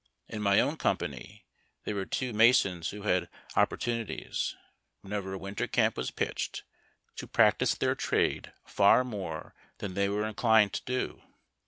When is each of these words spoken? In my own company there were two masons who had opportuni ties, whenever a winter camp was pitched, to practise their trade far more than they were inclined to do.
In 0.27 0.41
my 0.41 0.59
own 0.59 0.77
company 0.77 1.45
there 1.83 1.93
were 1.93 2.07
two 2.07 2.33
masons 2.33 2.89
who 2.89 3.03
had 3.03 3.29
opportuni 3.55 4.07
ties, 4.23 4.55
whenever 5.01 5.31
a 5.33 5.37
winter 5.37 5.67
camp 5.67 5.95
was 5.95 6.09
pitched, 6.09 6.63
to 7.17 7.27
practise 7.27 7.75
their 7.75 7.93
trade 7.93 8.51
far 8.65 9.03
more 9.03 9.53
than 9.77 9.93
they 9.93 10.09
were 10.09 10.25
inclined 10.27 10.73
to 10.73 10.83
do. 10.85 11.21